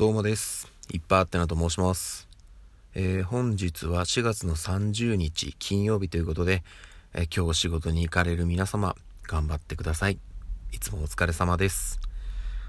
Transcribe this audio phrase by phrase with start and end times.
[0.00, 0.72] どうもです。
[0.90, 2.26] いっぱいあってなと申します。
[2.94, 6.62] えー本日は4月の30日金曜日ということで、
[7.12, 10.18] えー今日お仕事に行かれる皆様、頑張ってください。
[10.72, 12.00] いつもお疲れ様です。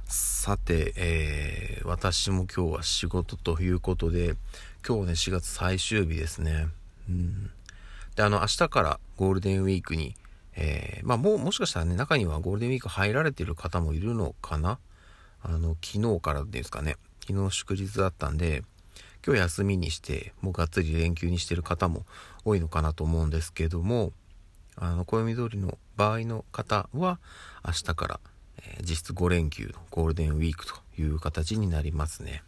[0.04, 4.36] さて、えー私も今日は仕事ということで、
[4.86, 6.68] 今日ね、4月最終日ですね。
[7.08, 7.50] うん。
[8.18, 10.18] で、あの、明日からゴールデンウィークに、
[10.58, 14.80] えまあもう、もしかしたらね、中にはゴールデンウィーク入られてる方もいるのかな？
[15.42, 16.98] あの、昨日からですかね。
[17.28, 18.64] 昨日祝日だったんで、
[19.26, 22.06] 今日休みにして、もうがっつり連休にしてる方も
[22.44, 24.14] 多いのかなと思うんですけども、
[24.76, 27.20] あの、暦通りの場合の方は、
[27.66, 28.20] 明日から、
[28.58, 32.44] えー実質5連休のゴールデンウィークという形になりますね。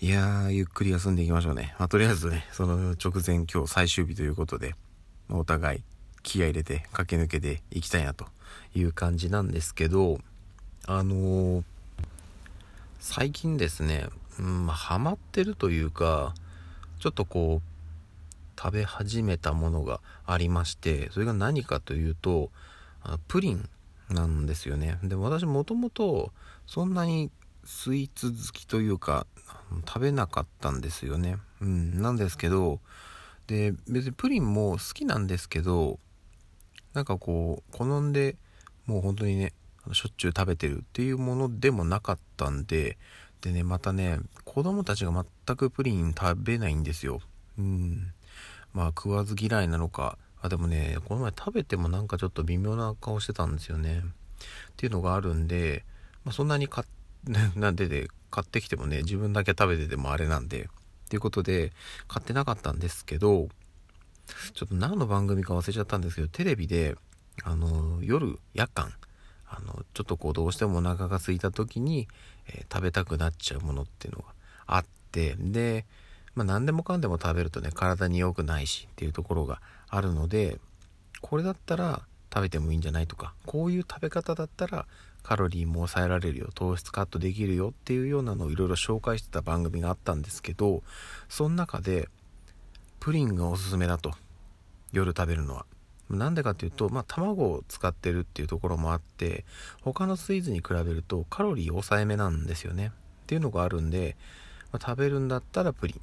[0.00, 1.74] いやー、ゆっくり休んでいきましょうね。
[1.78, 4.74] まあ、とりあえずね、その直前今日最終日ということで、
[5.30, 5.82] お互い
[6.22, 8.26] 気合入れて駆け抜けていきたいなと
[8.74, 10.18] いう感じなんですけど、
[10.86, 11.64] あのー
[13.06, 14.06] 最近ですね、
[14.38, 16.32] うん、まハマってるというか、
[16.98, 22.50] ちょっとこう、食べ始めたものがありまして、それが何かというと、
[23.02, 23.68] あプリン
[24.08, 24.98] なんですよね。
[25.04, 26.32] で、私もともと
[26.66, 27.30] そんなに
[27.66, 29.26] スイーツ好きというか、
[29.86, 31.36] 食べなかったんですよね。
[31.60, 32.80] うん、なんですけど、
[33.48, 35.98] で、別にプリンも好きなんですけど、
[36.94, 38.38] なんかこう、好んで、
[38.86, 39.52] もう本当にね、
[39.92, 42.96] しょっちゅう食べてるっていうものでもなかったんで、
[43.40, 47.20] でね、またね、子供たちが全くプリン食べないんですよ。
[47.58, 48.12] うん。
[48.72, 54.02] まあ食わず嫌いなのか、あ、でもね、この前食べてもなんかちょっと微妙な顔してたんですよね。
[54.02, 54.02] っ
[54.76, 55.84] ていうのがあるんで、
[56.24, 56.86] まあそんなに買っ、
[57.56, 61.72] なんでで、買ってきてもね、自分だけ食べててもあれなんで、っていうことで、
[62.08, 63.48] 買ってなかったんですけど、
[64.54, 66.96] ちょっと何の番組か忘れちゃったんですけど、テレビで、
[67.42, 68.92] あの、夜、夜間、
[69.56, 72.08] あの、ちょっとこうどうしてもお腹が空いた時に、
[72.48, 74.28] えー食べたくなっちゃうものっていうのが
[74.66, 75.86] あって、で、
[76.34, 80.58] まあ何でもかんでも食べるとね、体に良くないしっていうところがあるので、
[81.20, 84.86] これだったら食べてもいいんじゃないとか、こういう食べ方だったら
[85.22, 90.82] カロリーも抑えられるよ、糖質カットできるよっていうようなのをいろいろ紹介してた番組があったんですけど、
[91.28, 92.08] その中で、
[93.00, 94.12] プリンがおすすめだと。
[94.92, 95.66] 夜食べるのは。
[96.10, 99.44] なんでかっていうと、まあ、卵を使ってるっていうところもあって、
[99.82, 102.92] 他のスイーツに比べるとカロリー抑えめなんですよね。
[103.22, 104.16] っていうのがあるんで、
[104.72, 106.00] まあ食べるんだったらプリン、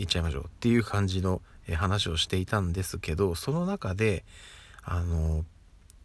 [0.00, 1.42] いっちゃいましょうっていう感じの
[1.76, 4.24] 話をしていたんですけど、その中で、
[4.82, 5.44] あの、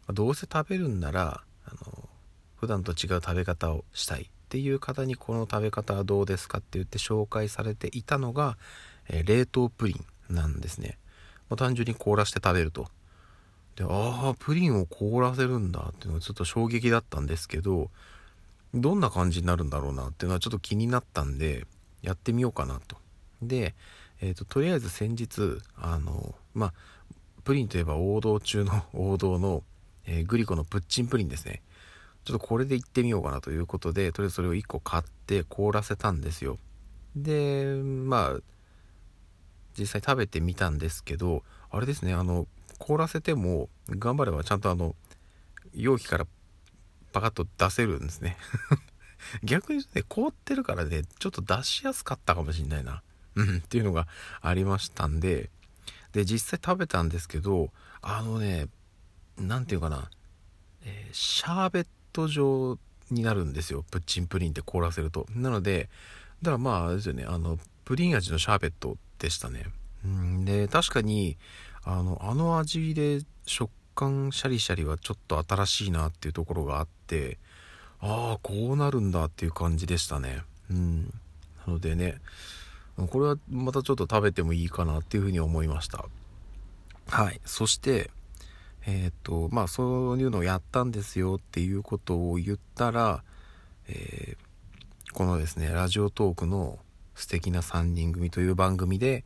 [0.09, 2.09] どうせ食べるんなら、あの、
[2.57, 8.57] 普段と違う食べ方をしたいっていう方にこの食べ方はどうですかって言って紹介されていたのが、
[9.07, 9.95] え冷凍プリ
[10.29, 10.97] ンなんですね。
[11.49, 12.87] もう単純に凍らして食べると。
[13.75, 17.89] で、ああ、プリンを凍らせるんだっていうのがちょっと衝撃だったんですけど、
[18.73, 21.65] どんな感じになるんだろうなっていうのはちょっと気になったんで、
[22.01, 22.97] やってみようかなと。
[23.41, 23.73] で、
[24.21, 26.73] えっ、と、とりあえず先日、あの、まあ、
[27.43, 29.63] プリンといえば王道中の 王道の、
[30.05, 31.61] えーグリコのプッチンプリンですね。
[32.25, 36.57] ちょっとこれでいってみようかなということで、とりあえずそれを1個買って凍らせたんですよ。
[37.15, 38.39] で、まあ、
[39.79, 42.47] 実際食べてみたんですけど、あれですね、あの、
[42.77, 44.95] 凍らせても、頑張ればちゃんとあの、
[45.73, 46.27] 容器から
[47.11, 48.37] パカッと出せるんですね。
[49.43, 53.01] 逆にね、凍ってるからね、ちょっと出しやすかったかもしんないな。
[53.35, 54.07] うん、っていうのが
[54.41, 55.49] ありましたんで、
[56.13, 58.67] で、実際食べたんですけど、あのね、
[59.37, 60.09] なんていうかな、
[60.83, 62.77] えーシャーベット状
[63.11, 63.83] になるんですよ。
[63.89, 65.25] プッチンプリンって凍らせると。
[65.29, 65.89] なので、
[66.41, 69.65] だからまあ、あれですよね、あの、プリン味のシャーベットでしたね。
[70.05, 71.37] うん、で、確かに、
[71.83, 77.39] あの、あの味で食感シャリシャリはちょっと新しいなっていうところがあって、
[77.99, 80.43] ああ、こうなるんだっていう感じでしたね。
[80.69, 81.05] うん。
[81.65, 82.21] なのでね、
[82.95, 86.05] これはまたちょっと食べてもいいかなっていうふうに思いました。
[87.07, 87.41] はい。
[87.43, 88.11] そして、
[88.85, 93.23] えーっと、まあ、そういうのをやったんですよっていうことを言ったら、
[93.87, 94.49] えー
[95.11, 96.77] このですね、ラジオトークの
[97.19, 99.23] 素敵な3人組という番組で、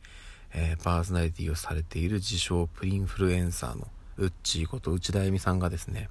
[0.52, 3.88] えーパーソナリティをされている自称プリンフルエンサーの
[4.18, 6.08] ウッチーこと内田恵美さんがですね、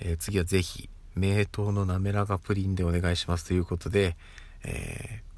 [0.00, 4.16] えー次はぜひ、名刀の滑らかプリンでお願いしますということで、
[4.64, 5.32] えー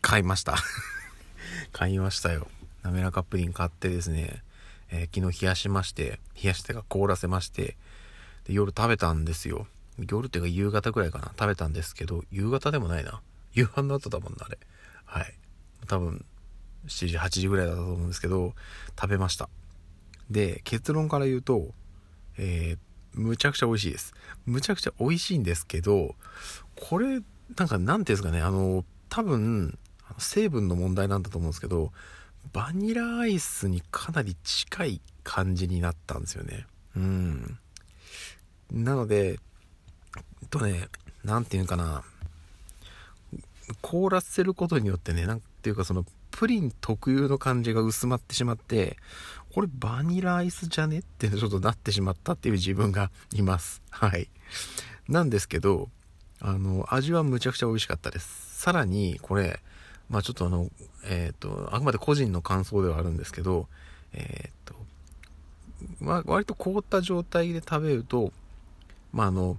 [0.00, 0.56] 買いました。
[1.72, 2.46] 買いましたよ。
[2.82, 4.42] 滑らかプリン買ってですね、
[4.90, 7.78] え昨日冷やしまして、冷やしてか凍らせまして、
[8.44, 9.66] で夜食べたんですよ。
[9.98, 11.28] 夜っていうか夕方ぐらいかな。
[11.38, 13.22] 食べたんですけど、夕方でもないな。
[13.54, 14.58] 夕飯の後だもんな、あれ。
[15.04, 15.34] はい。
[15.86, 16.24] 多分、
[16.86, 18.54] 7時、8時ぐらいだったと思うんですけど、
[19.00, 19.48] 食べました。
[20.30, 21.72] で、結論から言うと、
[22.36, 22.78] えー
[23.16, 24.12] むちゃくちゃ美味しいです。
[24.44, 26.16] むちゃくちゃ美味しいんですけど、
[26.74, 27.22] これ
[27.56, 29.78] なんかなんていうんですかねあの多分
[30.18, 31.92] 成分の問題なんだと思うんですけど
[32.52, 36.66] バニラアイスにかなり近い感じになったんですよね
[36.96, 37.58] うん
[38.72, 39.32] なので
[40.42, 40.88] えっとね
[41.22, 42.02] 何て言うかな
[43.82, 48.96] 凍らせることによってねなんていうかそのプリン特有の感じが薄まってしまって
[49.52, 50.98] これバニラアイスじゃね？
[50.98, 53.82] ってちょっとなってしまったっていう自分がいます。
[53.90, 54.28] はい。
[55.08, 55.88] なんですけど
[56.40, 58.60] あの味はむちゃくちゃ美味しかったです。
[58.60, 59.60] さらにこれ
[60.10, 60.70] まあちょっとあの
[61.04, 63.68] えっ、ー、とあくまで個人の感想ではあるんですけど
[64.12, 64.74] えっ、ー、と
[66.00, 68.32] まあ割と凍った状態で食べると
[69.12, 69.56] まああの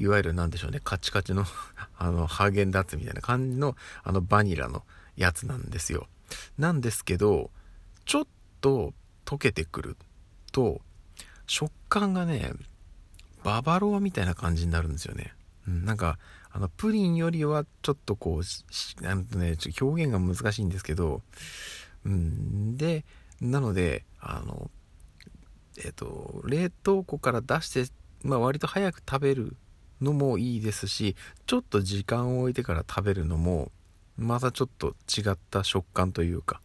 [0.00, 1.44] いわゆる何でしょうね、カチカチの
[1.98, 4.82] あの、ハーゲンダッツみたいな感じの、あの、バニラの
[5.16, 6.08] やつなんですよ。
[6.56, 7.50] なんですけど、
[8.06, 8.26] ちょっ
[8.62, 8.94] と
[9.26, 9.96] 溶けてくる
[10.52, 10.80] と、
[11.46, 12.54] 食感がね、
[13.44, 15.34] ババロアみたいな感じになるんですよね。
[15.68, 16.18] うん、なんか、
[16.50, 21.22] あの、プリンよりはちょっとこう、なんとね、ちょ表現が難しいんですけど、
[22.06, 23.04] うん、で、
[23.40, 24.70] なので、あの、
[25.84, 27.92] えっ、と、冷凍庫から出して、
[28.22, 29.56] まあ割と早く食べる
[30.00, 31.16] のもいいですし
[31.46, 33.70] ちょっと時間を置いてから食べるのも
[34.16, 36.60] またちょっと違った食感というか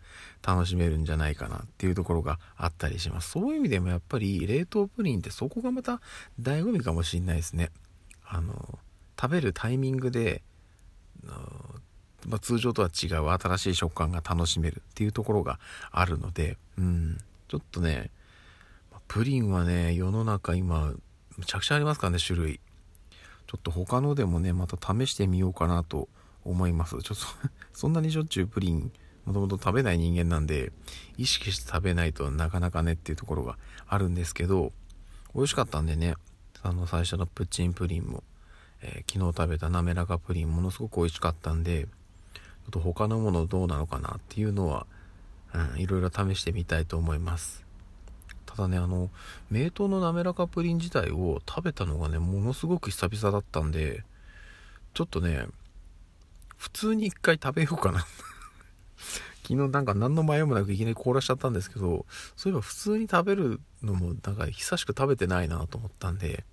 [0.46, 3.32] 楽しめるんじゃないかなっていうところがあったりします。
[3.32, 6.02] そういう意味でもやっぱり冷凍プリンってそこがまた
[6.40, 7.72] 醍醐味かもしんないですね。
[8.26, 8.80] あの
[9.20, 10.44] 食べるタイミングで
[12.28, 15.60] まあ、通常とは違う新しい食感が楽しめるっていうところが
[15.92, 17.18] あるので、うん、
[17.48, 18.10] ちょっとね、
[19.08, 20.94] プリンはね、世の中今、
[21.38, 22.60] むちゃくちゃありますからね、種類。
[23.48, 26.10] ちょっと他のでもね、また試してみようかなと
[26.44, 26.98] 思います。
[27.02, 28.92] ちょっとそ んなにしょっちゅうプリン、
[29.26, 30.72] もともと食べない人間なんで、
[31.18, 33.58] 意識して食べないとなかなかねっていうところが
[33.88, 34.72] あるんですけど、
[35.34, 36.16] 美味しかったんでね、
[36.64, 38.24] あの最初のプッチンプリンも、
[38.82, 41.90] えー、昨日食べた滑らかプリンものすごく美味しかったんで、ちょ
[42.70, 44.88] っと他のものどうなのかなっていうのは、
[45.54, 47.65] うん、いろいろ試してみたいと思います。
[48.56, 49.10] ただね、あの、
[49.50, 54.04] 名刀の滑らかプリン自体を食べたのがね、ものすごく久々だったんで、
[54.94, 55.48] ちょっとね、
[56.58, 58.06] 普通に一回食べようかな。
[59.44, 62.06] 昨日なんか何の迷いもなくいきなり凍らしちゃったんですけど、
[62.36, 66.46] そういえば普通に食べるのもなんか久しく食べてないなと思ったんで、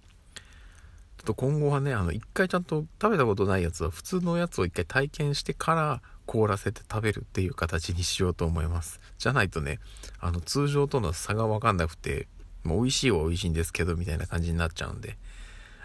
[1.19, 6.03] ちょっと今後はね、あの、一回ちゃんと食べたことないやつは普通のやつを一回体験してから
[6.33, 9.01] 凍らせて食べるっていう形にしようと思います。
[9.19, 9.81] じゃないとね、
[10.19, 12.27] あの、通常との差がわかんなくて、
[12.65, 15.19] もう美味しいは美味しいんですけど、みたいな感じになっちゃうんで。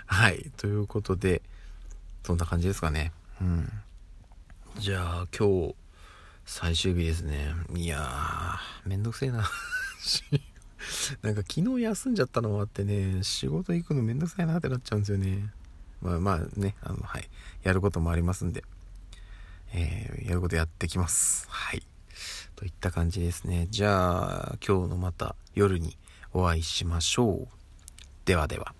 [0.05, 0.49] はい。
[0.55, 1.41] ということで、
[2.23, 3.11] そんな感じですかね。
[3.41, 3.69] うん。
[4.79, 5.75] じゃあ、今日、
[6.45, 7.53] 最終日ですね。
[7.75, 9.39] いやー、めんどくせえな。
[11.23, 15.49] なんか昨日休んじゃったのもあってね、仕事行くのめんどくさいなってなっちゃうんですよね。
[16.01, 17.29] まあまあね、あの、はい。
[17.63, 18.63] やることもありますんで。
[19.73, 21.47] えー、やることやってきます。
[21.49, 21.83] はい。
[22.55, 23.67] といった感じですね。
[23.69, 25.97] じゃあ、今日のまた夜に
[26.33, 27.47] お会いしましょう。
[28.25, 28.73] ではでは。